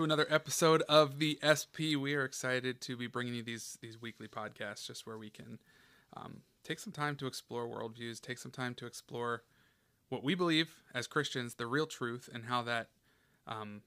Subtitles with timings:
[0.00, 1.92] to another episode of the SP.
[2.00, 5.58] We are excited to be bringing you these these weekly podcasts, just where we can
[6.16, 9.42] um, take some time to explore worldviews, take some time to explore
[10.08, 12.88] what we believe as Christians, the real truth, and how that
[13.46, 13.82] um,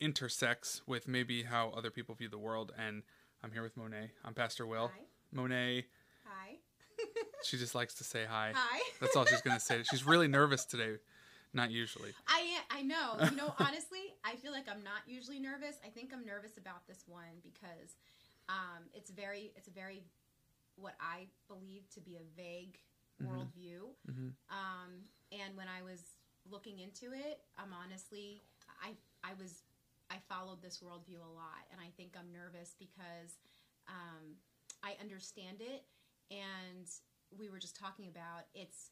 [0.00, 2.72] intersects with maybe how other people view the world.
[2.76, 3.04] And
[3.44, 4.10] I'm here with Monet.
[4.24, 4.88] I'm Pastor Will.
[4.88, 5.00] Hi.
[5.30, 5.84] Monet,
[6.24, 6.56] Hi.
[7.44, 8.50] she just likes to say hi.
[8.56, 8.80] Hi.
[9.00, 9.84] That's all she's gonna say.
[9.88, 10.96] She's really nervous today.
[11.56, 12.12] Not usually.
[12.28, 13.16] I I know.
[13.24, 15.76] You know, honestly, I feel like I'm not usually nervous.
[15.84, 17.96] I think I'm nervous about this one because
[18.50, 20.04] um, it's very it's a very
[20.76, 22.78] what I believe to be a vague
[23.24, 23.88] worldview.
[24.06, 24.32] Mhm.
[24.50, 26.02] Um, and when I was
[26.50, 28.42] looking into it, I'm honestly
[28.82, 28.92] I
[29.24, 29.62] I was
[30.10, 33.38] I followed this worldview a lot, and I think I'm nervous because
[33.88, 34.36] um,
[34.84, 35.86] I understand it,
[36.30, 36.86] and
[37.36, 38.90] we were just talking about it's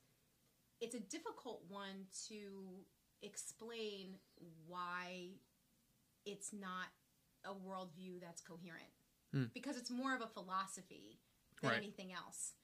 [0.81, 2.85] it's a difficult one to
[3.23, 4.17] explain
[4.67, 5.31] why
[6.27, 6.87] it's not
[7.45, 8.91] a worldview that's coherent
[9.33, 9.45] Hmm.
[9.55, 11.21] because it's more of a philosophy
[11.61, 11.79] than Right.
[11.79, 12.55] anything else.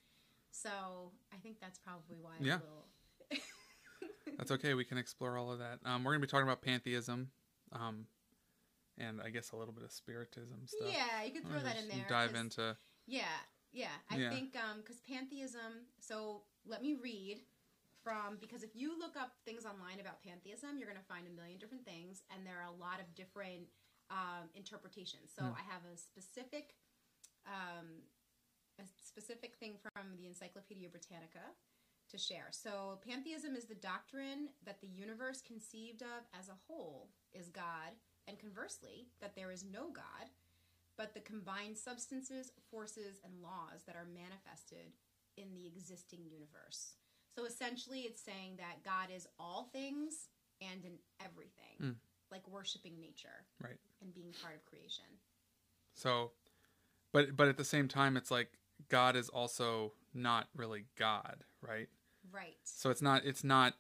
[0.51, 2.61] So I think that's probably why Yeah.
[4.39, 4.73] That's okay.
[4.75, 5.81] We can explore all of that.
[5.85, 7.31] Um, we're gonna be talking about pantheism,
[7.73, 8.07] um,
[8.97, 10.89] and I guess a little bit of spiritism stuff.
[10.91, 12.07] yeah, you can throw that in there.
[12.09, 12.77] Dive into.
[13.07, 13.25] Yeah,
[13.73, 13.93] yeah.
[14.09, 14.31] I Yeah.
[14.31, 15.87] think because pantheism.
[15.99, 17.45] So let me read
[18.03, 21.31] from because if you look up things online about pantheism, you're going to find a
[21.31, 23.69] million different things, and there are a lot of different
[24.11, 25.31] um, interpretations.
[25.37, 25.55] So Hmm.
[25.55, 26.75] I have a specific,
[27.47, 28.03] um,
[28.79, 31.55] a specific thing from the Encyclopedia Britannica
[32.11, 32.49] to share.
[32.51, 37.95] So pantheism is the doctrine that the universe conceived of as a whole is God,
[38.27, 40.31] and conversely, that there is no God
[40.97, 44.93] but the combined substances, forces, and laws that are manifested
[45.39, 46.93] in the existing universe.
[47.35, 50.29] So essentially, it's saying that God is all things
[50.61, 51.93] and in everything, Hmm.
[52.31, 53.79] like worshiping nature Right.
[54.01, 55.05] and being part of creation.
[55.95, 56.33] So,
[57.13, 61.89] but but at the same time, it's like God is also not really God, right?
[62.31, 62.57] Right.
[62.65, 63.77] So it's not it's not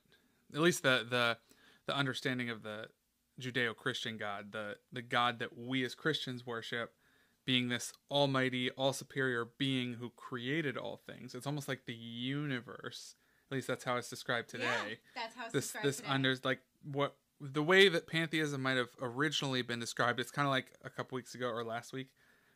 [0.54, 1.38] at least the the
[1.86, 2.88] the understanding of the
[3.40, 6.94] Judeo-Christian God, the the God that we as Christians worship,
[7.44, 11.34] being this almighty, all superior being who created all things.
[11.34, 13.16] It's almost like the universe.
[13.50, 14.64] At least that's how it's described today.
[14.64, 16.08] Yeah, that's how it's this described this today.
[16.08, 16.60] under like
[16.92, 20.20] what the way that pantheism might have originally been described.
[20.20, 22.08] It's kind of like a couple weeks ago or last week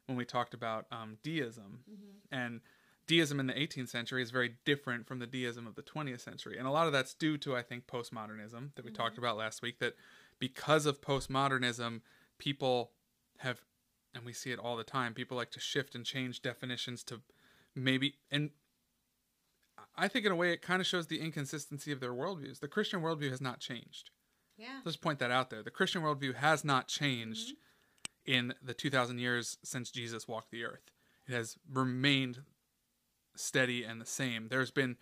[0.06, 1.96] when we talked about um, deism Mhm.
[2.30, 2.60] and
[3.06, 6.56] deism in the 18th century is very different from the deism of the 20th century
[6.58, 8.94] and a lot of that's due to i think postmodernism that we Mhm.
[8.94, 9.94] talked about last week that
[10.38, 12.00] because of postmodernism
[12.38, 12.92] people
[13.38, 13.62] have
[14.14, 17.20] and we see it all the time people like to shift and change definitions to
[17.74, 18.50] maybe and
[19.96, 22.60] i think in a way it kind of shows the inconsistency of their worldviews.
[22.60, 24.10] The christian worldview has not changed.
[24.56, 24.80] Yeah.
[24.84, 25.62] let's point that out there.
[25.62, 28.32] The christian worldview has not changed mm-hmm.
[28.32, 30.90] in the 2000 years since jesus walked the earth.
[31.28, 32.40] It has remained
[33.36, 34.48] steady and the same.
[34.48, 34.96] There's been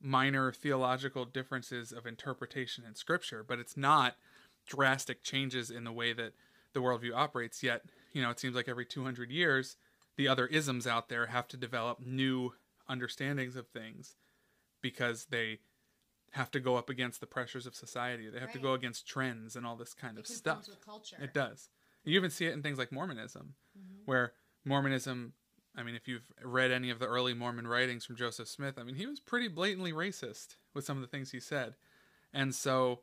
[0.00, 4.16] minor theological differences of interpretation in scripture but it's not
[4.66, 6.32] drastic changes in the way that
[6.72, 7.62] the worldview operates.
[7.62, 7.82] Yet
[8.12, 9.76] you know it seems like every 200 years
[10.16, 12.54] the other isms out there have to develop new
[12.88, 14.16] understandings of things
[14.90, 15.58] because they
[16.32, 19.56] have to go up against the pressures of society they have to go against trends
[19.56, 20.68] and all this kind It of stuff
[21.20, 21.70] it does.
[22.04, 24.02] You even see it in things like Mormonism, Mhm.
[24.04, 24.32] where
[24.64, 25.32] Mormonism,
[25.74, 28.84] I mean, if you've read any of the early Mormon writings from Joseph Smith, I
[28.84, 31.74] mean, he was pretty blatantly racist with some of the things he said.
[32.32, 33.00] And so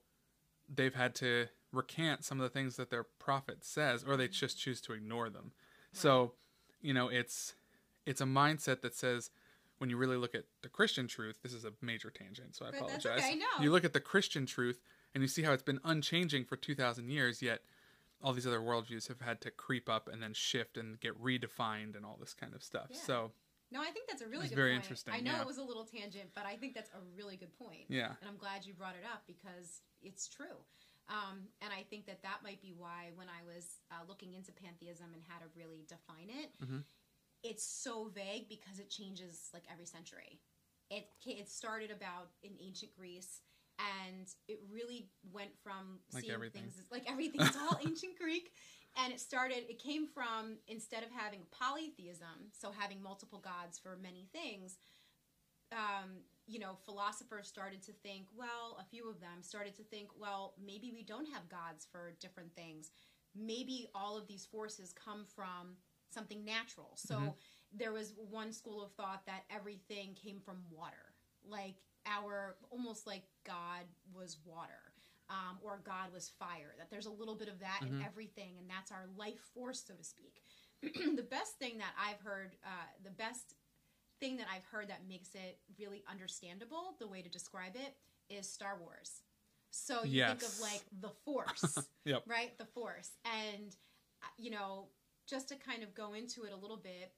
[0.73, 4.57] they've had to recant some of the things that their prophet says, or they just
[4.59, 5.51] choose to ignore them.
[5.91, 6.35] So,
[6.81, 7.55] you know, it's
[8.05, 9.31] it's a mindset that says
[9.83, 12.71] when you really look at the Christian truth, this is a major tangent, so I
[12.71, 13.25] But that's apologize.
[13.31, 13.61] okay, no.
[13.61, 14.79] You look at the Christian truth
[15.13, 17.63] and you see how it's been unchanging for 2,000 years, yet
[18.22, 21.97] all these other worldviews have had to creep up and then shift and get redefined
[21.97, 22.88] and all this kind of stuff.
[22.91, 22.97] Yeah.
[23.01, 23.31] So,
[23.72, 24.84] No, I think that's a really good very point.
[24.85, 25.41] interesting, I know yeah.
[25.41, 27.84] it was a little tangent, but I think that's a really good point.
[27.90, 28.13] yeah.
[28.22, 30.63] And I'm glad you brought it up because it's true.
[31.09, 34.53] Um, and I think that that might be why when I was uh, looking into
[34.53, 36.84] pantheism and how to really define it, Mhm.
[37.43, 40.40] It's so vague because it changes like every century.
[40.90, 43.41] It it started about in ancient Greece,
[43.79, 46.63] and it really went from Like seeing everything.
[46.63, 47.41] things like everything.
[47.41, 48.51] It's all ancient Greek,
[48.97, 49.69] and it started.
[49.69, 54.78] It came from instead of having polytheism, so having multiple gods for many things.
[55.72, 60.09] Um, you know, philosophers started to think, well, a few of them started to think,
[60.19, 62.91] well, maybe we don't have gods for different things.
[63.35, 65.78] Maybe all of these forces come from
[66.13, 66.91] something natural.
[66.95, 67.35] So Mhm.
[67.73, 71.13] there was one school of thought that everything came from water,
[71.43, 71.75] like
[72.05, 74.93] our almost like God was water.
[75.29, 76.75] um, or God was fire.
[76.77, 78.05] That there's a little bit of that in Mhm.
[78.05, 80.43] everything, and that's our life force, so to speak.
[80.81, 83.55] the best thing that I've heard, uh, the best
[84.19, 87.95] thing that I've heard that makes it really understandable, the way to describe it,
[88.29, 89.23] is Star Wars.
[89.71, 92.23] So you think of like the Force, Yep.
[92.27, 92.55] right?
[92.57, 93.75] The Force, and
[94.21, 94.89] uh, you know,
[95.25, 97.14] just to kind of go into it a little bit,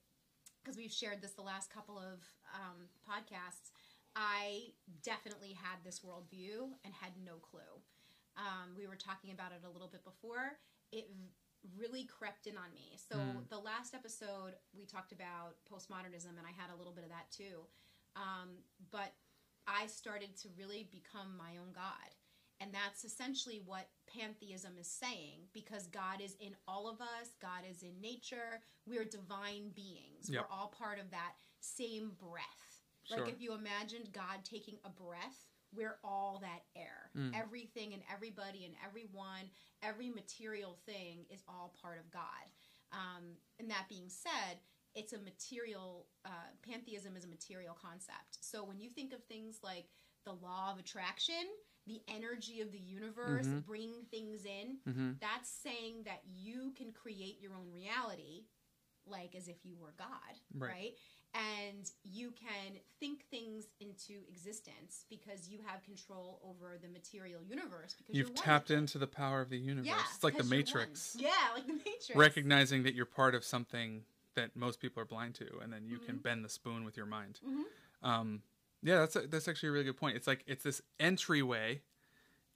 [0.63, 2.23] because we've shared this the last couple of
[2.53, 3.71] um, podcasts.
[4.15, 4.73] I
[5.03, 7.81] definitely had this worldview and had no clue.
[8.37, 10.57] Um, we were talking about it a little bit before.
[10.91, 11.09] It
[11.77, 12.97] really crept in on me.
[12.97, 13.49] So Mm.
[13.49, 17.31] the last episode we talked about postmodernism, and I had a little bit of that
[17.31, 17.67] too.
[18.15, 19.13] Um, but
[19.67, 22.15] I started to really become my own God.
[22.61, 27.63] And that's essentially what pantheism is saying because God is in all of us, God
[27.69, 28.61] is in nature.
[28.87, 30.29] We're divine beings.
[30.29, 30.41] Yep.
[30.41, 32.81] We're all part of that same breath.
[33.03, 33.19] Sure.
[33.19, 37.11] Like if you imagined God taking a breath, we're all that air.
[37.17, 37.37] Mm.
[37.37, 39.51] Everything and everybody and everyone,
[39.83, 42.21] every material thing is all part of God.
[42.91, 44.59] Um, and that being said,
[44.95, 46.29] it's a material, uh,
[46.67, 48.37] pantheism is a material concept.
[48.39, 49.87] So when you think of things like
[50.25, 51.43] the law of attraction,
[51.85, 53.65] the energy of the universe, Mhm.
[53.65, 58.45] bringing things in, hmm that's saying that you can create your own reality
[59.07, 60.71] like as if you were god Right.
[60.71, 60.97] right,
[61.35, 67.93] and you can think things into existence because you have control over the material universe
[67.93, 69.85] because You've tapped into the power of the universe.
[69.87, 70.43] yeah it's like the.
[70.43, 71.15] Matrix.
[71.19, 75.35] yeah like the matrix Recognizing that you're part of something that most people are blind
[75.35, 76.23] to, and then you can Mhm.
[76.23, 77.39] bend the spoon with your mind.
[77.45, 77.63] Mhm.
[78.01, 78.43] Um,
[78.85, 80.15] yeah, that's a, that's actually a really good point.
[80.15, 81.81] It's like it's this entryway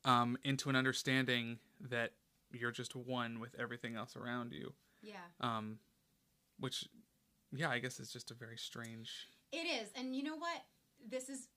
[0.05, 1.57] um, into an understanding
[1.89, 2.11] that
[2.51, 4.73] you're just one with everything else around you.
[5.01, 5.79] yeah Um,
[6.59, 6.87] which,
[7.51, 9.09] yeah, I guess is just a very strange.
[9.51, 10.61] It is, and you know what?
[11.09, 11.47] This is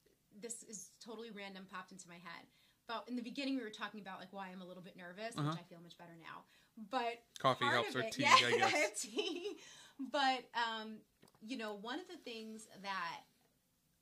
[0.41, 1.67] this is totally random.
[1.71, 2.47] Popped into my head.
[2.89, 5.37] But in the beginning, we were talking about like why I'm a little bit nervous,
[5.37, 5.51] Uh-huh.
[5.51, 6.45] which I feel much better now.
[6.91, 9.03] But Coffee helps or tea, yeah, I guess.
[9.03, 9.57] tea.
[10.11, 10.97] But um,
[11.47, 13.21] you know, one of the things that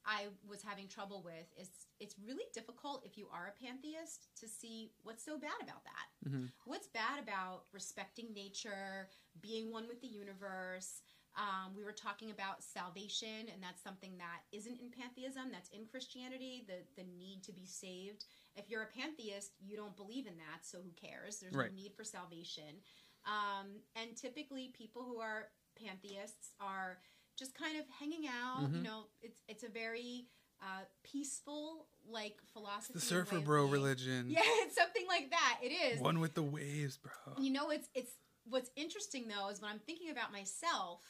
[0.05, 1.69] I was having trouble with is
[1.99, 6.29] it's really difficult if you are a pantheist to see what's so bad about that.
[6.31, 6.51] Mhm.
[6.65, 9.11] What's bad about respecting nature,
[9.41, 11.03] being one with the universe?
[11.37, 15.53] Um, we were talking about salvation, and that's something that isn't in pantheism.
[15.53, 16.65] That's in Christianity.
[16.67, 18.25] The the need to be saved.
[18.57, 21.39] If you're a pantheist, you don't believe in that, so who cares?
[21.39, 21.71] There's Right.
[21.71, 22.83] no need for salvation.
[23.25, 27.01] Um, and typically, people who are pantheists are
[27.41, 28.61] just kind of hanging out.
[28.61, 28.85] You Mhm.
[28.85, 30.29] know, it's it's a very
[30.63, 32.93] uh, peaceful like philosophy.
[32.99, 34.27] The surfer bro religion.
[34.37, 35.59] Yeah, it's something like that.
[35.63, 36.01] It is.
[36.01, 37.13] One with the waves, bro.
[37.39, 38.13] You know, it's it's
[38.45, 41.01] what's interesting though is when I'm thinking about myself,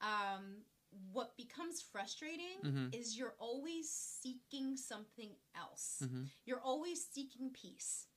[0.00, 0.64] um,
[1.12, 2.92] what becomes frustrating Mhm.
[2.92, 5.98] is you're always seeking something else.
[6.00, 8.07] hmm You're always seeking peace.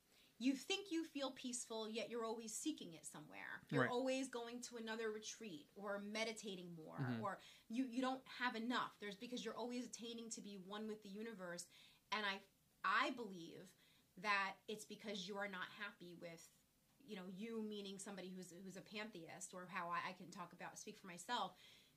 [0.42, 3.62] You think you feel peaceful, yet you're always seeking it somewhere.
[3.70, 3.92] You're Right.
[3.92, 7.22] always going to another retreat or meditating more, Mhm.
[7.22, 7.40] or
[7.70, 8.98] you, you don't have enough.
[9.00, 11.68] There's because you're always attaining to be one with the universe.
[12.12, 12.42] And I
[12.84, 13.70] I believe
[14.18, 16.42] that it's because you are not happy with
[17.06, 20.54] you know you meaning somebody who's who's a pantheist or how I, I can talk
[20.54, 21.54] about speak for myself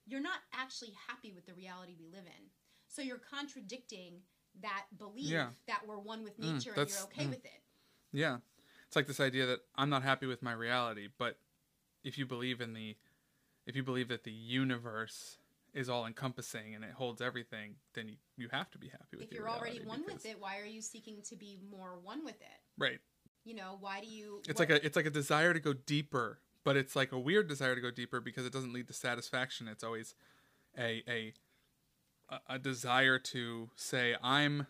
[0.06, 2.50] you're not actually happy with the reality we live in
[2.88, 4.20] so you're contradicting
[4.62, 5.50] that belief Yeah.
[5.66, 7.30] that we're one with Mm, nature and you're okay mm.
[7.30, 7.63] with it
[8.14, 8.38] Yeah.
[8.86, 11.36] It's like this idea that I'm not happy with my reality, but
[12.04, 12.96] if you believe in the
[13.66, 15.38] if you believe that the universe
[15.72, 19.22] is all encompassing and it holds everything, then you, you have to be happy with
[19.22, 19.24] it.
[19.24, 21.98] if your you're already one because- with it why are you seeking to be more
[21.98, 23.00] one with it Right.
[23.44, 25.72] you know why do you It's what- like a it's like a desire to go
[25.72, 28.94] deeper, but it's like a weird desire to go deeper because it doesn't lead to
[28.94, 29.66] satisfaction.
[29.66, 30.14] It's always
[30.78, 31.32] a a
[32.30, 34.66] a, a desire to say I'm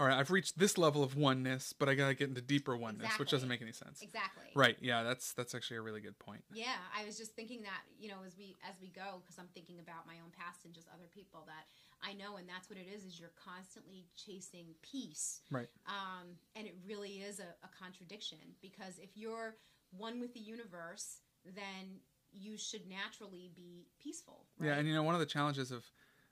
[0.00, 2.74] all right, I've reached this level of oneness, but I got to get into deeper
[2.74, 4.00] oneness, which doesn't make any sense.
[4.00, 4.76] exactly Right.
[4.80, 6.42] Yeah, that's that's actually a really good point.
[6.52, 9.48] Yeah, I was just thinking that you know as we as we go because I'm
[9.54, 11.66] thinking about my own past and just other people that
[12.02, 15.68] I know, and that's what it is: is you're constantly chasing peace, Right.
[15.86, 19.56] Um, and it really is a, a contradiction because if you're
[19.96, 22.00] one with the universe, then
[22.32, 24.46] you should naturally be peaceful.
[24.58, 24.68] Right?
[24.68, 25.84] Yeah, and you know one of the challenges of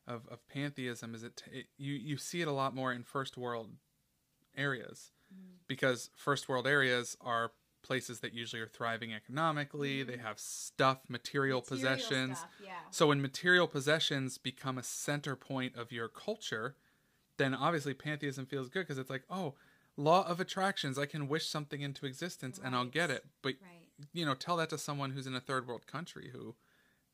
[0.09, 3.37] of, of pantheism is it, it you you see it a lot more in first
[3.37, 3.71] world
[4.57, 5.59] areas Mhm.
[5.69, 10.03] because first world areas are places that usually are thriving economically.
[10.03, 10.23] They Mhm.
[10.23, 12.38] have stuff, material, Material possessions.
[12.41, 12.81] stuff, yeah.
[12.91, 16.77] So when material possessions become a center point of your culture,
[17.37, 19.55] then obviously pantheism feels good because it's like, oh,
[19.97, 20.99] law of attractions.
[20.99, 23.27] I can wish something into existence and I'll get it.
[23.43, 23.88] But Right.
[24.12, 26.57] you know, tell that to someone who's in a third world country who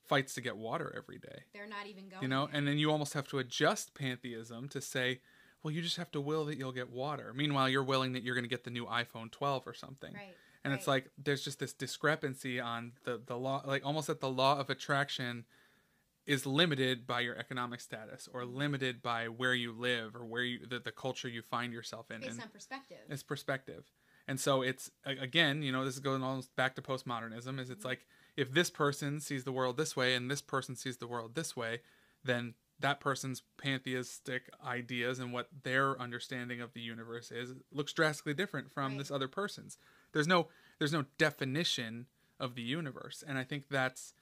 [0.07, 2.23] fights to get water every day They're not even going.
[2.23, 2.57] you know there.
[2.57, 5.21] and then you almost have to adjust pantheism to say
[5.65, 7.33] well, you just have to will that you'll get water.
[7.35, 10.13] Meanwhile, you're willing that you're going to get the new iPhone 12 or something.
[10.13, 10.35] Right.
[10.63, 14.31] And it's like there's just this discrepancy on the the law, like almost that the
[14.31, 15.45] law of attraction
[16.27, 18.57] is limited by your economic status or mm-hmm.
[18.57, 22.21] limited by where you live or where you the, the culture you find yourself in.
[22.21, 22.99] based and on perspective.
[23.11, 23.91] it's perspective.
[24.27, 27.61] And so it's again, you know, this is going almost back to postmodernism.
[27.61, 27.89] Is it's mm-hmm.
[27.89, 31.35] like if this person sees the world this way and this person sees the world
[31.35, 31.81] this way,
[32.23, 38.35] then that person's pantheistic ideas and what their understanding of the universe is looks drastically
[38.35, 38.99] different from Right.
[38.99, 39.79] this other person's.
[40.13, 40.49] There's no
[40.79, 42.07] there's no definition
[42.41, 44.13] of the universe, and I think that's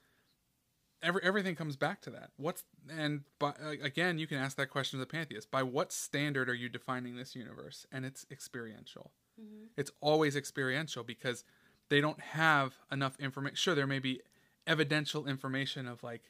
[1.02, 2.31] every, everything comes back to that.
[2.37, 5.50] What's and by, again, you can ask that question to the pantheist.
[5.50, 7.87] By what standard are you defining this universe?
[7.90, 9.12] And it's experiential.
[9.40, 9.69] Mhm.
[9.76, 11.45] It's always experiential because
[11.93, 13.55] they don't have enough information.
[13.55, 14.23] Sure, there may be
[14.67, 16.23] evidential information of like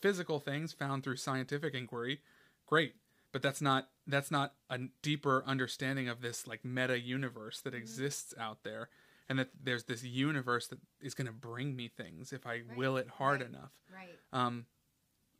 [0.00, 2.20] physical things found through scientific inquiry.
[2.66, 2.94] Great,
[3.32, 8.32] but that's not that's not a deeper understanding of this like meta universe that exists
[8.38, 8.90] out there
[9.28, 12.76] and that there's this universe that is going to bring me things if I Right,
[12.76, 13.50] will it hard right.
[13.50, 14.18] enough Right.
[14.32, 14.66] um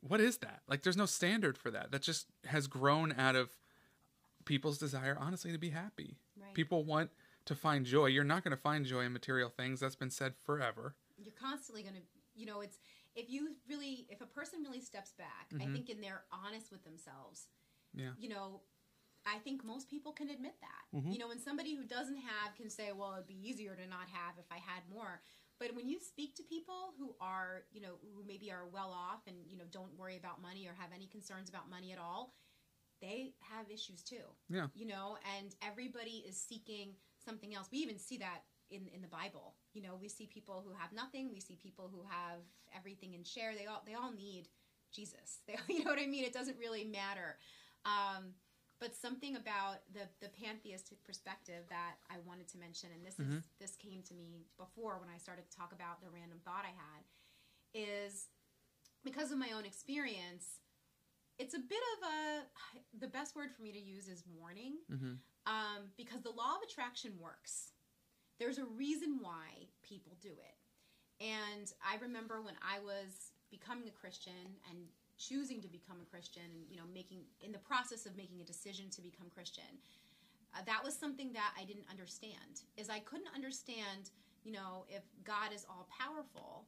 [0.01, 3.49] what is that like there's no standard for that that just has grown out of
[4.45, 6.53] people's desire honestly to be happy Right.
[6.53, 7.11] people want
[7.45, 10.33] to find joy you're not going to find joy in material things that's been said
[10.43, 12.01] forever You're constantly going to,
[12.35, 12.79] you know, it's
[13.15, 15.73] if you really, if a person really steps back, I Mhm.
[15.73, 17.47] think, and they're honest with themselves,
[17.93, 18.13] Yeah.
[18.17, 18.63] you know,
[19.25, 20.85] I think most people can admit that.
[20.99, 21.13] Mhm.
[21.13, 24.09] You know, when somebody who doesn't have can say, well, it'd be easier to not
[24.09, 25.21] have if I had more.
[25.59, 29.27] But when you speak to people who are, you know, who maybe are well off
[29.27, 32.33] and, you know, don't worry about money or have any concerns about money at all,
[32.99, 34.35] they have issues too.
[34.49, 34.67] Yeah.
[34.73, 37.67] You know, and everybody is seeking something else.
[37.71, 39.55] We even see that in, in the Bible.
[39.73, 41.31] You know, we see people who have nothing.
[41.31, 42.39] We see people who have
[42.75, 43.53] everything and share.
[43.55, 44.47] They all they all need
[44.91, 45.39] Jesus.
[45.47, 46.23] They, you know what I mean?
[46.23, 47.37] It doesn't really matter.
[47.85, 48.33] Um,
[48.79, 53.25] but something about the the pantheistic perspective that I wanted to mention, and this is
[53.27, 53.43] Mhm.
[53.59, 56.73] this came to me before when I started to talk about the random thought I
[56.75, 57.03] had,
[57.73, 58.27] is
[59.03, 60.59] because of my own experience.
[61.39, 65.13] It's a bit of a the best word for me to use is warning mm-hmm.
[65.47, 67.71] um, because the law of attraction works.
[68.39, 71.23] There's a reason why people do it.
[71.23, 74.79] And I remember when I was becoming a Christian and
[75.17, 78.43] choosing to become a Christian, and you know, making in the process of making a
[78.43, 79.79] decision to become Christian,
[80.55, 82.65] uh, that was something that I didn't understand.
[82.77, 84.11] Is I couldn't understand,
[84.43, 86.65] you know, if God is all powerful,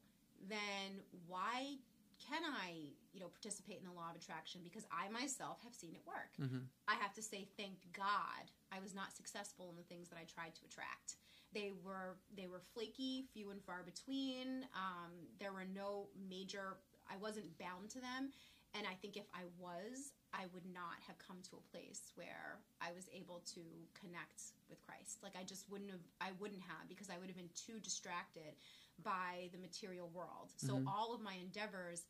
[0.48, 1.78] then why
[2.20, 4.60] can I, you know, participate in the law of attraction?
[4.62, 6.36] Because I myself have seen it work.
[6.36, 6.68] Mm-hmm.
[6.92, 10.28] I have to say, thank God, I was not successful in the things that I
[10.28, 11.16] tried to attract.
[11.56, 14.68] They were they were flaky, few and far between.
[14.76, 16.76] Um, there were no major.
[17.08, 18.36] I wasn't bound to them,
[18.76, 22.60] and I think if I was, I would not have come to a place where
[22.82, 23.62] I was able to
[23.96, 25.24] connect with Christ.
[25.24, 26.04] Like I just wouldn't have.
[26.20, 28.60] I wouldn't have because I would have been too distracted
[29.04, 30.52] by the material world.
[30.58, 30.88] So Mhm.
[30.88, 32.04] all of my endeavors,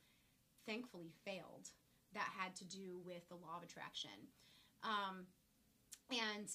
[0.66, 1.70] thankfully, failed.
[2.14, 4.12] That had to do with the law of attraction.
[4.84, 5.26] Um,
[6.12, 6.48] and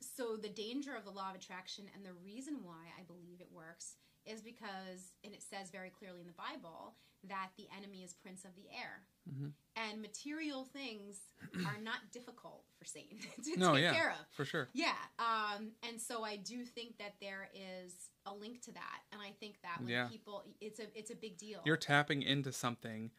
[0.00, 3.48] so the danger of the law of attraction and the reason why I believe it
[3.52, 3.96] works
[4.26, 6.94] is because, and it says very clearly in the Bible,
[7.28, 9.02] that the enemy is prince of the air.
[9.28, 9.52] Mhm.
[9.76, 11.22] And material things
[11.66, 13.94] are not difficult for Satan to No, take yeah.
[13.94, 14.26] care of.
[14.32, 18.72] for sure Yeah, um, and so I do think that there is a link to
[18.72, 20.08] that, and I think that when Yeah.
[20.08, 21.60] people, it's a it's a big deal.
[21.64, 23.10] you're tapping into something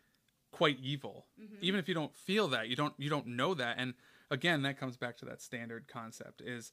[0.55, 1.27] quite evil.
[1.37, 1.57] Mhm.
[1.59, 3.77] even if you don't feel that you don't you don't know that.
[3.77, 3.93] And
[4.31, 6.71] again that comes back to that standard concept is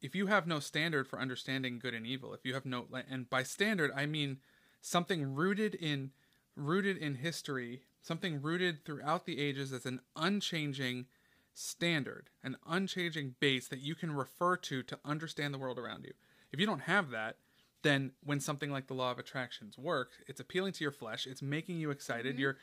[0.00, 3.28] if you have no standard for understanding good and evil if you have no and
[3.28, 4.38] by standard i mean
[4.80, 6.12] something rooted in
[6.54, 11.06] rooted in history something rooted throughout the ages as an unchanging
[11.52, 16.12] standard an unchanging base that you can refer to to understand the world around you.
[16.52, 17.38] If you don't have that
[17.84, 21.40] then when something like the law of attractions works it's appealing to your flesh it's
[21.42, 22.40] making you excited Mhm.
[22.40, 22.56] you're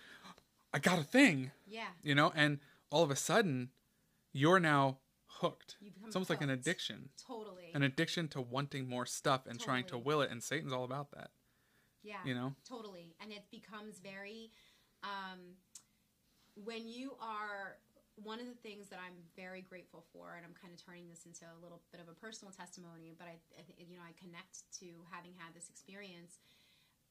[0.74, 2.60] i got a thing yeah, you know and
[2.90, 3.70] all of a sudden
[4.34, 4.98] you're now
[5.40, 7.72] hooked you become it's almost like an addiction Totally.
[7.74, 11.12] an addiction to wanting more stuff and trying to will it and satan's all about
[11.12, 11.32] that
[12.04, 12.18] yeah.
[12.26, 13.16] you know Totally.
[13.22, 14.50] And it becomes very,
[15.04, 15.40] um,
[16.56, 17.78] when you are,
[18.24, 21.26] one of the things that I'm very grateful for, and I'm kind of turning this
[21.26, 24.70] into a little bit of a personal testimony, but I, I you know, I connect
[24.80, 26.38] to having had this experience.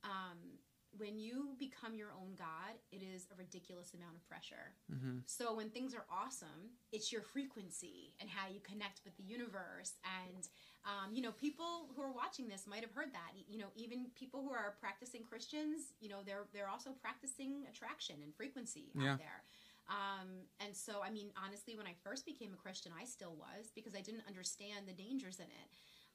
[0.04, 0.58] Um,
[0.98, 4.74] when you become your own God, it is a ridiculous amount of pressure.
[4.90, 5.22] mm-hmm.
[5.24, 9.94] So when things are awesome, it's your frequency and how you connect with the universe.
[10.02, 10.48] And
[10.82, 13.30] um, you know, people who are watching this might have heard that.
[13.48, 18.16] You know, even people who are practicing Christians, you know, they're they're also practicing attraction
[18.24, 19.12] and frequency Yeah.
[19.12, 19.44] out there.
[19.90, 23.74] Um, and so, I mean, honestly, when I first became a Christian, I still was
[23.74, 25.68] because I didn't understand the dangers in it.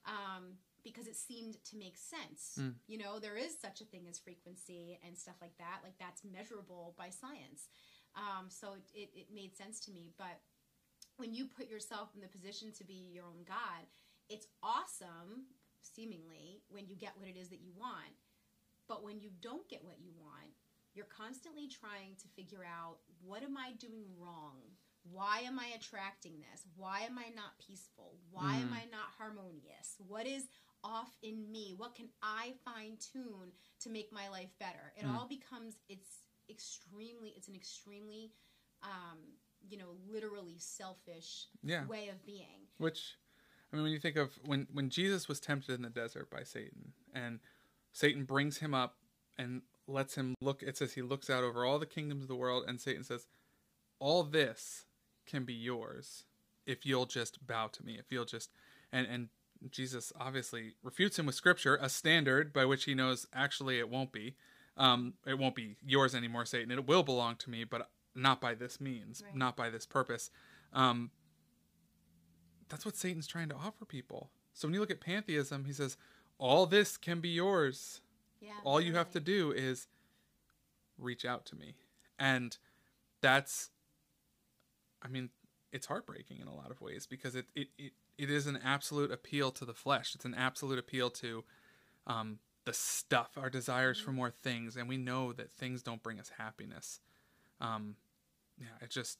[0.07, 0.55] Um,
[0.85, 2.61] because it seemed to make sense.
[2.61, 2.75] Mm.
[2.87, 5.81] You know, there is such a thing as frequency and stuff like that.
[5.83, 7.67] Like that's measurable by science.
[8.15, 10.13] Um, so it, it, it made sense to me.
[10.15, 10.39] But
[11.17, 13.89] when you put yourself in the position to be your own God,
[14.29, 15.49] it's awesome,
[15.81, 18.13] seemingly, when you get what it is that you want.
[18.87, 20.53] But when you don't get what you want,
[20.95, 24.61] you're constantly trying to figure out what am I doing wrong?
[25.03, 26.65] Why am I attracting this?
[26.75, 28.17] Why am I not peaceful?
[28.31, 28.77] Why am Mm.
[28.77, 29.95] I not harmonious?
[29.99, 30.47] What is
[30.83, 31.73] off in me?
[31.75, 34.93] What can I fine tune to make my life better?
[34.97, 35.13] It Mm.
[35.13, 38.31] all becomes it's extremely it's an extremely
[38.81, 39.37] um,
[39.67, 41.85] you know literally selfish Yeah.
[41.87, 42.67] way of being.
[42.77, 43.17] Which,
[43.71, 46.43] I mean, when you think of when when Jesus was tempted in the desert by
[46.43, 47.39] Satan, and
[47.91, 48.97] Satan brings him up
[49.37, 50.63] and lets him look.
[50.63, 53.27] It says he looks out over all the kingdoms of the world, and Satan says,
[53.99, 54.85] "All this
[55.25, 56.25] can be yours
[56.65, 57.97] if you'll just bow to me.
[57.97, 58.51] If you'll just
[58.91, 59.29] and and."
[59.71, 64.11] Jesus obviously refutes him with scripture, a standard by which he knows actually it won't
[64.11, 64.35] be.
[64.75, 66.71] Um, it won't be yours anymore, Satan.
[66.71, 69.33] It will belong to me, but not by this means, Right.
[69.33, 70.29] not by this purpose.
[70.73, 71.09] Um,
[72.67, 74.29] that's what Satan's trying to offer people.
[74.53, 75.97] So when you look at pantheism, he says,
[76.37, 78.01] all this can be yours.
[78.45, 78.51] Yeah.
[78.63, 79.87] All you have to do is
[80.97, 81.75] reach out to me.
[82.19, 82.57] And
[83.21, 83.69] that's,
[85.01, 85.29] I mean,
[85.71, 89.11] it's heartbreaking in a lot of ways because it, it, it, it is an absolute
[89.11, 90.15] appeal to the flesh.
[90.15, 91.43] It's an absolute appeal to
[92.07, 94.75] um, the stuff, our desires for more things.
[94.77, 97.01] And we know that things don't bring us happiness.
[97.59, 97.95] Um,
[98.57, 99.19] yeah, it just,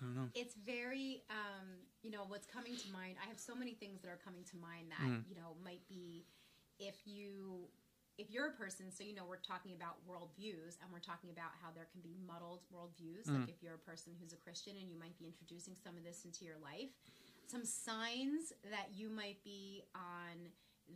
[0.00, 0.28] I don't know.
[0.34, 1.66] it's very um,
[2.02, 4.56] you know what's coming to mind i have so many things that are coming to
[4.58, 5.22] mind that Mm.
[5.26, 6.26] you know might be
[6.78, 7.68] if you
[8.18, 11.50] if you're a person so you know we're talking about worldviews and we're talking about
[11.62, 13.40] how there can be muddled worldviews Mm.
[13.40, 16.04] like if you're a person who's a christian and you might be introducing some of
[16.04, 16.90] this into your life
[17.46, 20.48] some signs that you might be on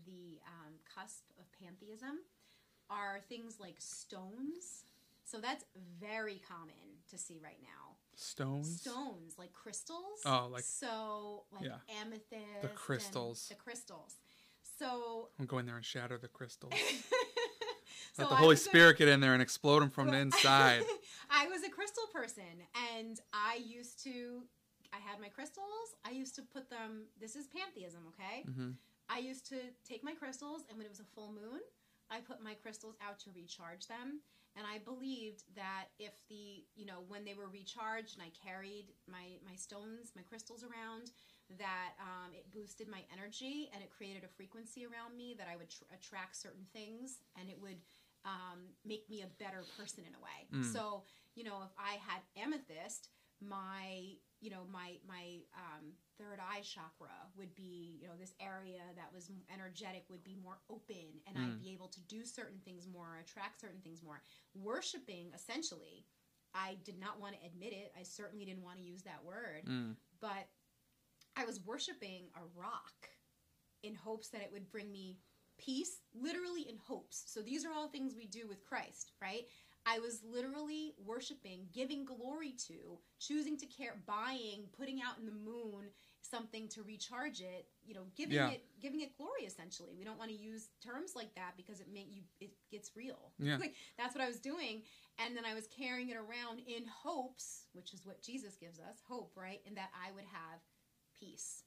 [0.06, 2.20] the um, cusp of pantheism
[2.88, 4.84] are things like stones
[5.24, 5.64] so that's
[6.00, 8.80] very common to see right now Stones?
[8.82, 10.20] stones like crystals.
[10.26, 11.76] Oh, like- so like yeah.
[12.02, 12.60] amethyst.
[12.60, 13.46] The crystals.
[13.48, 14.16] The crystals.
[14.78, 15.28] So.
[15.38, 16.72] I'm going there and shatter the crystals.
[18.20, 20.10] so Let the I Holy was a- Spirit get in there and explode them from
[20.10, 20.84] the inside.
[21.30, 22.44] I was a crystal person,
[22.96, 24.42] and I used to.
[24.92, 25.94] I had my crystals.
[26.04, 27.04] I used to put them.
[27.20, 28.42] This is pantheism, okay?
[28.42, 28.70] hmm
[29.12, 29.56] I used to
[29.88, 31.58] take my crystals, and when it was a full moon,
[32.10, 34.20] I put my crystals out to recharge them.
[34.56, 38.86] And I believed that if the, you know, when they were recharged and I carried
[39.10, 41.10] my, my stones, my crystals around,
[41.58, 45.54] that um, it boosted my energy and it created a frequency around me that I
[45.56, 47.78] would tr- attract certain things and it would
[48.24, 50.62] um, make me a better person in a way.
[50.62, 50.72] Mm.
[50.72, 51.04] So,
[51.34, 53.08] you know, if I had amethyst,
[53.42, 58.80] my you know my my um, third eye chakra would be you know this area
[58.96, 61.44] that was energetic would be more open and Mm.
[61.44, 64.20] i'd be able to do certain things more attract certain things more
[64.54, 66.04] worshiping essentially
[66.54, 69.64] i did not want to admit it i certainly didn't want to use that word
[69.66, 69.96] Mm.
[70.20, 70.48] but
[71.36, 73.08] i was worshiping a rock
[73.82, 75.16] in hopes that it would bring me
[75.64, 79.46] peace literally in hopes so these are all things we do with christ right
[79.86, 85.32] I was literally worshiping, giving glory to, choosing to care, buying, putting out in the
[85.32, 85.90] moon
[86.22, 87.66] something to recharge it.
[87.84, 88.50] You know, giving Yeah.
[88.50, 89.44] it, giving it glory.
[89.44, 92.94] Essentially, we don't want to use terms like that because it make you, it gets
[92.94, 93.32] real.
[93.38, 93.56] Yeah.
[93.60, 94.82] like that's what I was doing,
[95.18, 98.98] and then I was carrying it around in hopes, which is what Jesus gives us,
[99.08, 99.60] hope, right?
[99.66, 100.60] And that I would have
[101.18, 101.64] peace,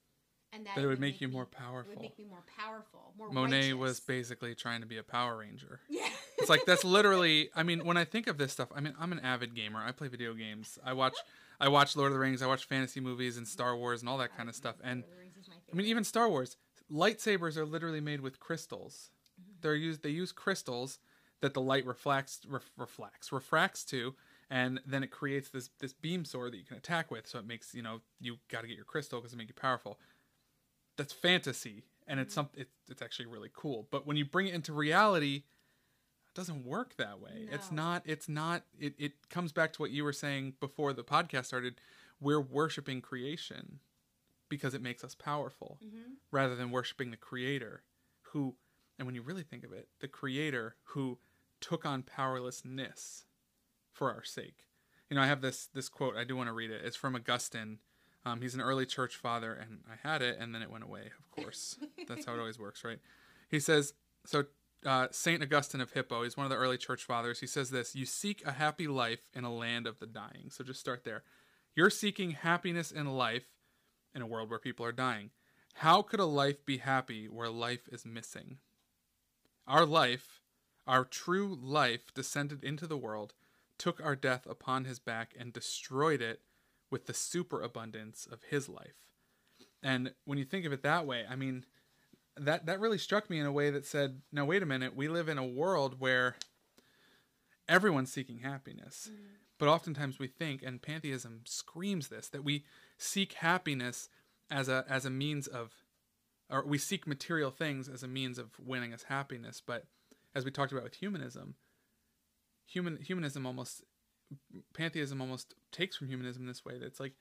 [0.54, 2.02] and that That it would make you more It would powerful.
[2.02, 3.32] make me more powerful, more.
[3.32, 5.80] Monet was basically trying to be a Power Ranger.
[5.90, 6.08] Yeah.
[6.38, 7.50] It's like that's literally.
[7.56, 9.80] I mean, when I think of this stuff, I mean, I'm an avid gamer.
[9.80, 10.78] I play video games.
[10.84, 11.16] I watch,
[11.60, 12.42] I watch Lord of the Rings.
[12.42, 14.76] I watch fantasy movies and Star Wars and all that kind of stuff.
[14.84, 16.58] And Lord of the Rings is my I mean, even Star Wars
[16.92, 19.10] lightsabers are literally made with crystals.
[19.42, 19.52] Mm-hmm.
[19.62, 20.04] They're used.
[20.04, 21.00] They use crystals
[21.42, 24.16] that the light reflects, ref, reflects, refracts to,
[24.50, 27.28] and then it creates this this beam sword that you can attack with.
[27.28, 29.54] So it makes you know you got to get your crystal because it make you
[29.56, 30.00] powerful.
[30.98, 32.62] That's fantasy, and it's something.
[32.62, 33.88] It's, it's actually really cool.
[33.90, 35.44] But when you bring it into reality,
[36.28, 37.48] it doesn't work that way.
[37.52, 38.04] It's not.
[38.06, 38.64] It's not.
[38.80, 41.76] It it comes back to what you were saying before the podcast started.
[42.20, 43.80] We're worshiping creation
[44.50, 46.18] because it makes us powerful Mhm.
[46.32, 47.82] rather than worshiping the creator
[48.22, 48.56] who
[49.00, 51.18] and when you really think of it the creator who
[51.60, 53.26] took on powerlessness
[53.92, 54.68] for our sake
[55.10, 57.16] you know i have this this quote i do want to read it it's from
[57.16, 57.80] augustine
[58.26, 61.12] um, he's an early church father and i had it and then it went away
[61.20, 63.00] of course that's how it always works right
[63.50, 63.94] he says
[64.26, 64.46] so
[64.86, 66.24] uh, Saint Augustine of Hippo.
[66.24, 67.40] He's one of the early church fathers.
[67.40, 70.64] He says this: "You seek a happy life in a land of the dying." So
[70.64, 71.24] just start there.
[71.76, 73.48] You're seeking happiness in life
[74.14, 75.32] in a world where people are dying.
[75.76, 78.58] How could a life be happy where life is missing?
[79.68, 80.42] Our life,
[80.86, 83.34] our true life, descended into the world,
[83.78, 86.42] took our death upon his back, and destroyed it
[86.94, 89.10] with the superabundance of his life.
[89.82, 91.66] And when you think of it that way, I mean,
[92.38, 95.08] that that really struck me in a way that said, "Now wait a minute, we
[95.08, 96.36] live in a world where
[97.68, 99.26] everyone's seeking happiness." Mm-hmm.
[99.58, 102.64] But oftentimes we think and pantheism screams this that we
[103.00, 104.08] seek happiness
[104.52, 105.72] as a as a means of
[106.48, 109.88] or we seek material things as a means of winning us happiness, but
[110.36, 111.56] as we talked about with humanism,
[112.68, 113.84] human humanism almost
[114.74, 117.14] pantheism almost takes from humanism this way that it's like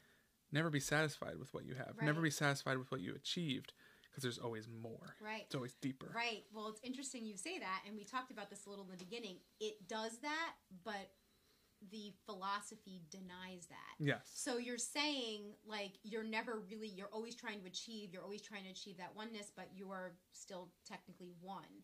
[0.50, 1.94] never be satisfied with what you have.
[2.00, 3.72] Never be satisfied with what you achieved
[4.10, 5.16] because there's always more.
[5.24, 5.42] Right.
[5.46, 6.12] It's always deeper.
[6.14, 6.44] Right.
[6.52, 9.02] Well, it's interesting you say that, and we talked about this a little in the
[9.02, 9.36] beginning.
[9.60, 10.52] It does that,
[10.84, 11.10] but
[11.90, 13.94] the philosophy denies that.
[13.98, 14.30] Yes.
[14.34, 18.62] So you're saying like you're never really you're always trying to achieve you're always trying
[18.64, 21.82] to achieve that oneness but you're still technically one.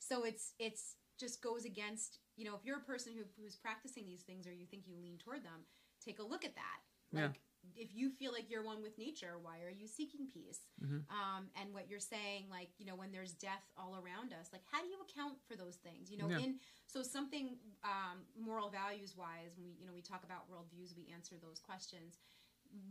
[0.00, 4.06] So it's it's just goes against you know if you're a person who, who's practicing
[4.06, 5.66] these things or you think you lean toward them,
[6.04, 6.80] take a look at that.
[7.12, 7.22] Yeah.
[7.26, 7.40] Like
[7.74, 10.60] if you feel like you're one with nature, why are you seeking peace?
[10.80, 11.02] Mhm.
[11.10, 14.62] Um, and what you're saying, like you know, when there's death all around us, like
[14.70, 16.10] how do you account for those things?
[16.10, 16.38] You know, Yeah.
[16.38, 20.96] in so something um, moral values wise, when we you know we talk about worldviews,
[20.96, 22.18] we answer those questions.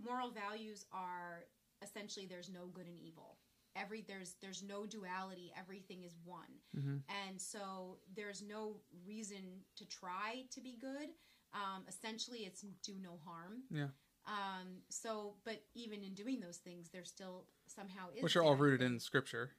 [0.04, 1.46] Moral values are
[1.82, 3.38] essentially there's no good and evil.
[3.78, 5.52] Every there's there's no duality.
[5.58, 7.02] Everything is one, Mhm.
[7.28, 11.10] and so there's no reason to try to be good.
[11.54, 13.64] Um, essentially, it's do no harm.
[13.70, 13.90] Yeah.
[14.26, 18.56] Um, so, but even in doing those things, there still somehow is Which are all
[18.56, 19.52] rooted in scripture.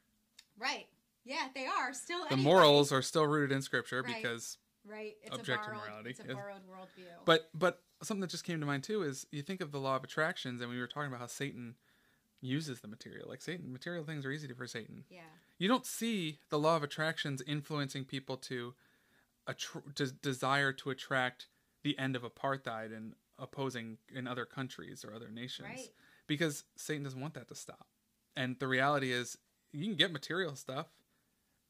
[0.59, 0.87] Right.
[1.25, 2.25] Yeah, they are still.
[2.25, 2.43] The anyway.
[2.51, 4.17] morals are still rooted in scripture Right.
[4.23, 5.17] because Right.
[5.23, 7.25] It's objective a borrowed, morality It's a borrowed worldview.
[7.25, 9.97] But but something that just came to mind too is you think of the law
[9.97, 11.77] of attractions, and we were talking about how Satan
[12.41, 13.29] uses the material.
[13.29, 15.05] Like Satan, material things are easy for Satan.
[15.11, 15.21] yeah.
[15.59, 18.75] You don't see the law of attractions influencing people to
[19.49, 21.47] attr- to desire to attract
[21.83, 25.91] the end of apartheid and opposing in other countries or other nations Right.
[26.27, 27.87] because Satan doesn't want that to stop.
[28.37, 29.39] And the reality is,
[29.73, 30.87] you can get material stuff,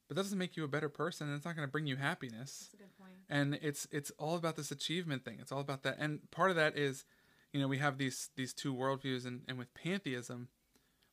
[0.06, 1.26] but that doesn't make you a better person.
[1.28, 3.12] And it's not going to bring you happiness That's a good point.
[3.28, 6.56] and it's it's all about this achievement thing it's all about that and part of
[6.56, 7.04] that is
[7.52, 10.48] you know we have these these two worldviews and, and with pantheism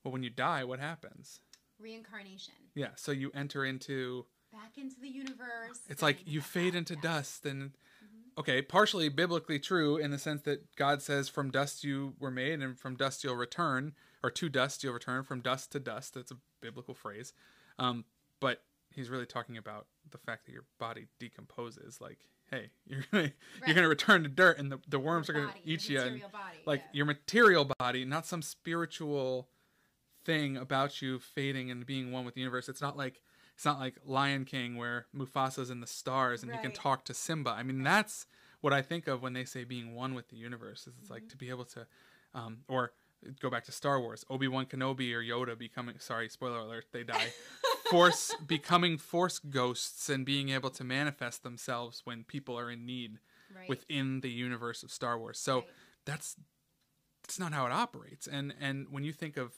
[0.06, 1.41] well when you die what happens
[1.80, 2.54] Reincarnation.
[2.74, 5.82] yeah so you enter into Back into the universe.
[5.89, 7.72] it's like you fade into dust and
[8.38, 12.62] okay partially biblically true in the sense that god says from dust you were made
[12.62, 16.32] and from dust you'll return or to dust you'll return from dust to dust that's
[16.32, 17.34] a biblical phrase
[17.80, 18.06] um,
[18.39, 23.24] but he's really talking about the fact that your body decomposes like hey you're gonna
[23.24, 23.34] Right.
[23.68, 26.00] you're gonna return to dirt and the, the worms Your are gonna body, eat you
[26.00, 26.22] and
[26.65, 26.89] like yeah.
[26.94, 29.50] your material body not some spiritual
[30.26, 33.22] thing about you fading and being one with the universe it's not like
[33.56, 37.14] it's not like lion king where mufasa's in the stars and he can talk to
[37.14, 38.26] simba i mean that's
[38.62, 41.28] what i think of when they say being one with the universe is it's like
[41.30, 41.86] to be able to
[42.34, 42.92] um, or
[43.40, 47.30] go back to star wars obi-wan kenobi or yoda becoming sorry spoiler alert they die
[47.90, 53.20] force becoming force ghosts and being able to manifest themselves when people are in need
[53.56, 53.70] right.
[53.70, 55.40] within the universe of Star Wars.
[55.40, 55.68] So Right.
[56.06, 56.36] that's
[57.24, 58.28] that's not how it operates.
[58.28, 59.54] And and when you think of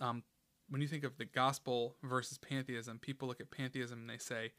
[0.00, 0.22] um,
[0.68, 4.52] when you think of the gospel versus pantheism, people look at pantheism and they say,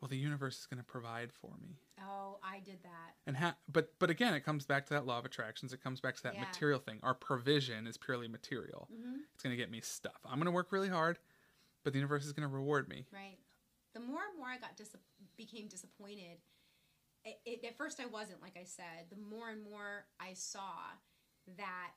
[0.00, 3.14] "Well, the universe is going to provide for me." Oh, I did that.
[3.26, 5.72] And ha- but but again, it comes back to that law of attractions.
[5.72, 6.40] It comes back to that Yeah.
[6.44, 6.98] material thing.
[7.02, 8.88] Our provision is purely material.
[8.90, 10.18] hmm It's going to get me stuff.
[10.24, 11.18] I'm going to work really hard,
[11.84, 13.06] but the universe is going to reward me.
[13.12, 13.38] Right.
[13.94, 14.96] The more and more I got dis-
[15.36, 16.38] became disappointed.
[17.24, 19.08] It, it, at first, I wasn't like I said.
[19.08, 20.72] The more and more I saw
[21.56, 21.92] that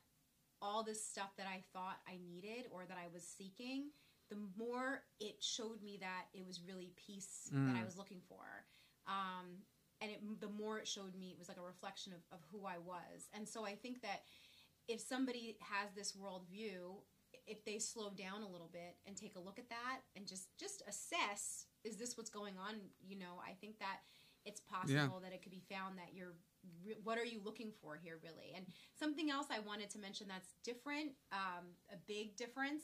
[0.61, 3.91] all this stuff that I thought I needed or that I was seeking,
[4.29, 7.85] the more it showed me that it was really peace that I Mm.
[7.85, 8.65] was looking for.
[9.05, 9.63] Um,
[10.01, 12.65] and it, the more it showed me, it was like a reflection of, of who
[12.65, 13.29] I was.
[13.33, 14.23] And so I think that
[14.87, 17.01] if somebody has this worldview,
[17.45, 20.55] if they slow down a little bit and take a look at that and just
[20.57, 22.75] just assess, is this what's going on?
[23.01, 23.99] You know, I think that
[24.45, 26.35] it's possible that it could be found that you're.
[26.85, 28.53] Re- What are you looking for here, really?
[28.55, 28.65] And
[28.97, 32.83] something else I wanted to mention that's different, um, a big difference,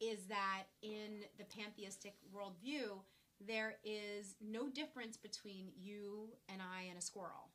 [0.00, 3.00] is that in the pantheistic worldview,
[3.40, 7.50] there is no difference between you and I and a squirrel.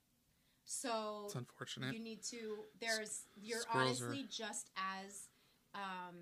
[0.63, 1.93] So It's unfortunate.
[1.93, 2.65] you need to.
[2.79, 5.27] There's you're squirrels are- honestly just as
[5.73, 6.15] um,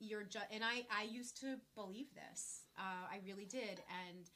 [0.00, 0.46] you're just.
[0.52, 2.62] And I I used to believe this.
[2.78, 3.82] Uh, I really did.
[4.06, 4.30] And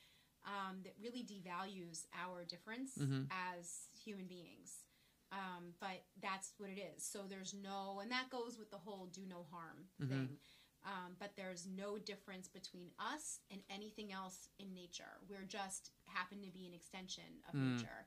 [0.46, 3.27] um, that really devalues our difference Mhm.
[3.31, 4.84] as human beings.
[5.30, 7.04] Um, but that's what it is.
[7.04, 10.08] So there's no, and that goes with the whole do no harm Mhm.
[10.08, 10.38] thing.
[10.84, 15.20] Um, but there's no difference between us and anything else in nature.
[15.28, 17.76] We're just happen to be an extension of Mm.
[17.76, 18.06] nature.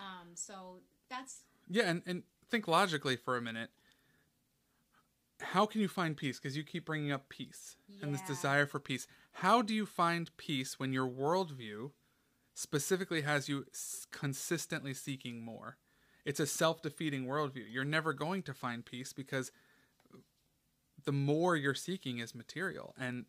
[0.00, 3.70] Um, so that's Yeah, and, and think logically for a minute.
[5.40, 6.38] How can you find peace?
[6.38, 9.06] Because you keep bringing up peace and this desire for peace.
[9.32, 11.92] How do you find peace when your worldview
[12.56, 13.66] specifically has you
[14.10, 15.76] consistently seeking more?
[16.24, 17.64] It's a self defeating worldview.
[17.70, 19.52] You're never going to find peace because
[21.04, 22.94] the more you're seeking is material.
[22.98, 23.26] And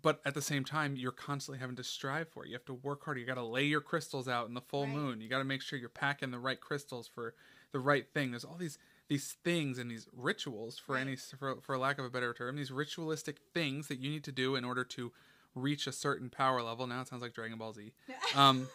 [0.00, 2.48] but at the same time, you're constantly having to strive for it.
[2.48, 3.18] You have to work harder.
[3.18, 4.94] You got to lay your crystals out in the full Right.
[4.94, 5.20] moon.
[5.20, 7.34] You got to make sure you're packing the right crystals for
[7.72, 8.30] the right thing.
[8.32, 12.10] There's all these these things and these rituals, for any for, for lack of a
[12.10, 15.12] better term, these ritualistic things that you need to do in order to
[15.58, 16.86] reach a certain power level.
[16.86, 17.92] Now it sounds like Dragon Ball Z.
[18.34, 18.68] Um,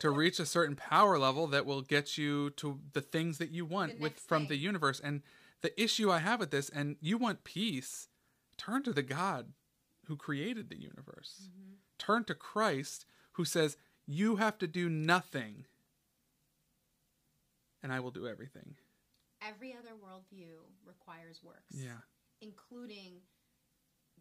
[0.00, 3.64] to reach a certain power level that will get you to the things that you
[3.64, 5.00] want with from the universe.
[5.02, 5.22] And
[5.60, 8.08] the issue I have with this, and you want peace,
[8.56, 9.52] turn to the God
[10.06, 11.42] who created the universe.
[11.44, 11.72] Mm-hmm.
[11.98, 15.66] Turn to Christ who says, You have to do nothing,
[17.82, 18.74] and I will do everything.
[19.46, 20.54] every other worldview
[20.86, 21.74] requires works.
[21.74, 22.02] Yeah.
[22.40, 23.20] including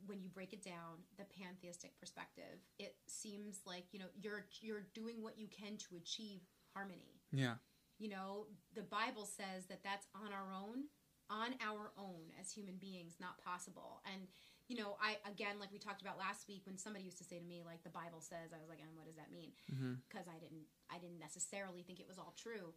[0.05, 4.83] when you break it down the pantheistic perspective it seems like you know you're you're
[4.93, 6.41] doing what you can to achieve
[6.73, 7.19] harmony.
[7.31, 7.55] Yeah.
[7.99, 10.85] you know the bible says that that's on our own
[11.29, 14.01] on our own as human beings not possible.
[14.11, 14.27] And
[14.67, 17.39] you know i again like we talked about last week when somebody used to say
[17.39, 19.51] to me like the bible says i was like and what does that mean?
[20.07, 22.73] Because I didn't I didn't necessarily think it was all true,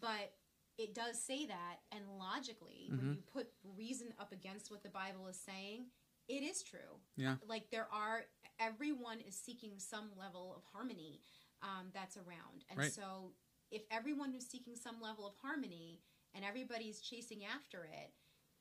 [0.00, 0.32] but
[0.78, 2.96] it does say that, and logically, Mhm.
[2.98, 5.86] when you put reason up against what the Bible is saying,
[6.28, 7.00] it is true.
[7.16, 7.36] Yeah.
[7.46, 8.22] Like there are
[8.60, 11.20] everyone is seeking some level of harmony
[11.62, 12.92] um, that's around, and Right.
[12.92, 13.32] so
[13.70, 16.00] if everyone is seeking some level of harmony
[16.34, 18.12] and everybody's chasing after it,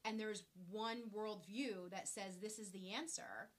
[0.04, 3.50] and there's one worldview that says this is the answer,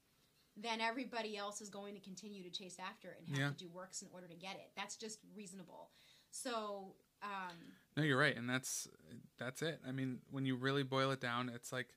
[0.57, 3.49] then everybody else is going to continue to chase after it and have Yeah.
[3.51, 4.71] to do works in order to get it.
[4.75, 5.91] That's just reasonable.
[6.31, 7.57] So, um,
[7.97, 8.87] No, you're right, and that's
[9.37, 9.79] that's it.
[9.87, 11.93] I mean, when you really boil it down, it's like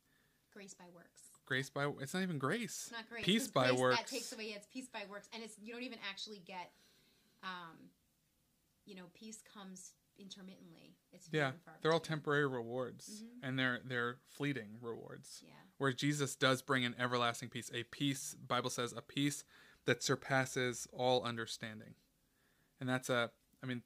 [0.52, 1.22] grace by works.
[1.52, 1.86] Grace by.
[2.00, 2.84] It's not even grace.
[2.84, 3.24] It's not grace.
[3.26, 3.96] Peace by grace, works.
[3.98, 4.44] That takes away.
[4.56, 6.70] It's peace by works, and it's you don't even actually get.
[7.42, 7.90] Um,
[8.86, 10.96] you know, peace comes intermittently.
[11.12, 13.28] It's Yeah, they're all temporary rewards, Mhm.
[13.42, 15.42] and they're they're fleeting rewards.
[15.46, 15.52] Yeah.
[15.76, 18.34] Where Jesus does bring an everlasting peace, a peace.
[18.34, 19.44] Bible says a peace
[19.84, 21.96] that surpasses all understanding,
[22.80, 23.30] and that's a.
[23.62, 23.82] I mean,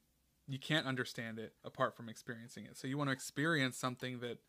[0.47, 2.77] you can't understand it apart from experiencing it.
[2.77, 4.39] So you want to experience something that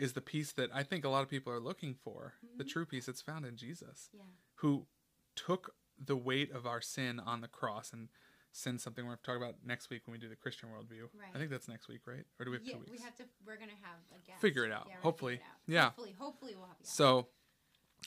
[0.00, 2.68] is the peace that I think a lot of people are looking for, the Mhm.
[2.70, 4.08] true peace that's found in Jesus.
[4.12, 4.22] Yeah.
[4.56, 4.86] who
[5.34, 8.08] took the weight of our sin on the cross and
[8.52, 11.08] sin something we're going to talk about next week when we do the Christian worldview.
[11.14, 11.30] Right.
[11.34, 12.26] I think that's next week, right?
[12.38, 12.90] Or do we have yeah, two weeks?
[12.90, 13.24] we have to.
[13.46, 14.40] We're gonna have a guest.
[14.40, 14.86] Figure it out.
[14.90, 15.34] Yeah, Hopefully.
[15.34, 15.56] it out.
[15.66, 15.84] Yeah.
[15.84, 16.76] Hopefully, hopefully we'll have.
[16.82, 17.28] So,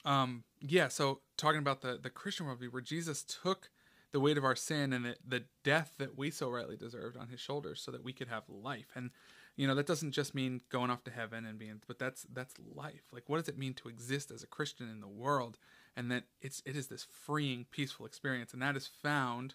[0.05, 0.87] um, yeah.
[0.89, 3.69] So talking about the the Christian worldview, where Jesus took
[4.11, 7.29] the weight of our sin and the, the death that we so rightly deserved on
[7.29, 8.91] his shoulders, so that we could have life.
[8.95, 9.09] And
[9.55, 12.55] you know that doesn't just mean going off to heaven and being, but that's that's
[12.75, 13.03] life.
[13.11, 15.57] Like, what does it mean to exist as a Christian in the world?
[15.95, 19.53] And that it's it is this freeing, peaceful experience, and that is found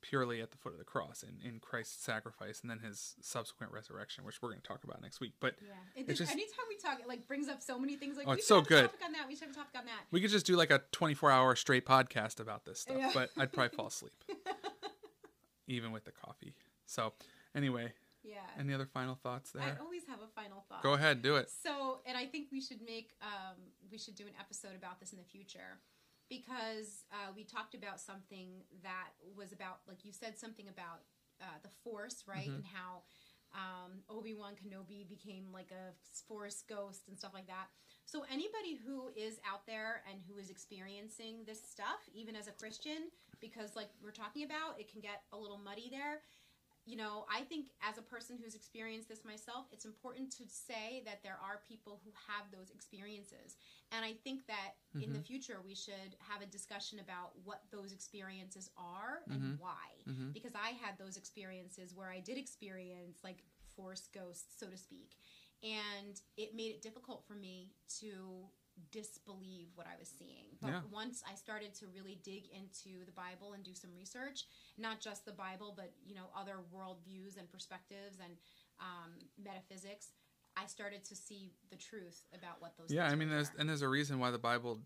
[0.00, 3.72] purely at the foot of the cross in, in Christ's sacrifice and then his subsequent
[3.72, 5.32] resurrection, which we're going to talk about next week.
[5.38, 5.74] But Yeah.
[5.94, 8.16] It, It's just- anytime we talk, it like brings up so many things.
[8.16, 8.84] Like, Oh, we it's should so have good.
[8.86, 9.28] A topic on that.
[9.28, 10.00] We should have a topic on that.
[10.10, 13.12] We could just do like a 24 hour straight podcast about this stuff, Yeah.
[13.14, 14.12] but I'd probably fall asleep,
[15.68, 16.54] even with the coffee.
[16.86, 17.12] So,
[17.54, 17.92] anyway,
[18.24, 18.38] Yeah.
[18.58, 19.62] any other final thoughts there?
[19.62, 20.82] I always have a final thought.
[20.82, 21.50] Go ahead, do it.
[21.50, 23.56] So, and I think we should make, um,
[23.90, 25.80] we should do an episode about this in the future
[26.28, 31.00] because uh, we talked about something that was about, like you said, something about
[31.40, 32.48] uh, the Force, right?
[32.48, 32.54] Mhm.
[32.56, 33.02] And how
[33.54, 35.92] um, Obi Wan Kenobi became like a
[36.26, 37.68] Force ghost and stuff like that.
[38.06, 42.52] So, anybody who is out there and who is experiencing this stuff, even as a
[42.52, 46.20] Christian, because like we're talking about, it can get a little muddy there
[46.84, 51.02] you know, I think as a person who's experienced this myself, it's important to say
[51.04, 53.56] that there are people who have those experiences.
[53.92, 57.92] And I think that in the future, we should have a discussion about what those
[57.92, 59.58] experiences are and Mhm.
[59.58, 60.02] why.
[60.04, 63.44] hmm Because I had those experiences where I did experience like
[63.76, 65.16] force ghosts, so to speak.
[65.62, 68.50] And it made it difficult for me to
[68.90, 70.56] disbelieve what I was seeing.
[70.60, 70.82] But Yeah.
[70.90, 74.46] once I started to really dig into the Bible and do some research,
[74.78, 78.36] not just the Bible, but you know other worldviews and perspectives and
[78.80, 80.12] um, metaphysics,
[80.56, 82.92] I started to see the truth about what those.
[82.92, 84.82] Yeah, I mean, there's and there's a reason why the Bible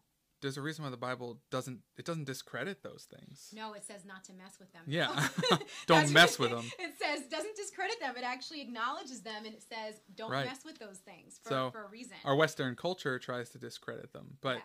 [0.47, 3.53] there's a reason why the Bible doesn't it doesn't discredit those things.
[3.53, 4.83] No, it says not to mess with them.
[4.87, 5.29] Yeah.
[5.89, 6.65] Don't mess with them.
[6.79, 8.15] It says doesn't discredit them.
[8.17, 10.47] It actually acknowledges them, and it says don't Right.
[10.47, 12.17] mess with those things for, So, for a reason.
[12.25, 14.63] Our Western culture tries to discredit them, but Yeah.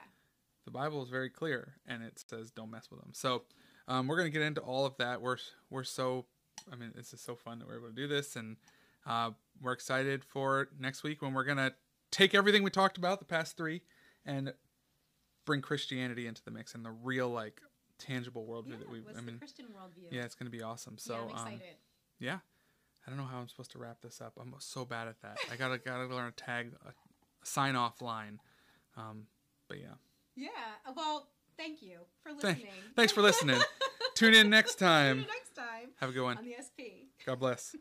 [0.65, 3.13] the Bible is very clear and it says don't mess with them.
[3.13, 3.45] So
[3.87, 5.19] um, we're gonna get into all of that.
[5.19, 5.37] We're
[5.71, 6.27] we're so
[6.71, 8.57] I mean this is so fun that we're able to do this and
[9.07, 11.73] uh, we're excited for next week when we're gonna
[12.11, 13.81] take everything we talked about the past three
[14.25, 14.53] and
[15.51, 17.59] bring Christianity into the mix and the real like
[17.99, 20.07] tangible worldview yeah, that we I mean Christian worldview?
[20.09, 20.97] yeah it's gonna be awesome.
[20.97, 21.61] So yeah, I'm um,
[22.19, 22.37] yeah.
[23.05, 24.33] I don't know how I'm supposed to wrap this up.
[24.39, 25.37] I'm so bad at that.
[25.51, 26.91] I gotta gotta learn a tag a
[27.43, 28.39] sign off line.
[28.95, 29.23] Um,
[29.67, 29.95] but yeah.
[30.35, 30.47] yeah.
[30.87, 32.73] uh, Well, thank you for Thank- listening.
[32.95, 33.59] thanks for listening.
[34.15, 35.17] Tune in next See you time.
[35.27, 36.37] next time Have a good one.
[36.37, 37.11] on the SP.
[37.25, 37.75] God bless.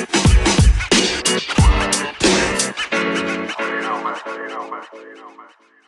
[1.46, 1.56] You
[3.82, 4.16] know, man.
[4.26, 4.84] You know, man.
[4.94, 5.83] You know, man.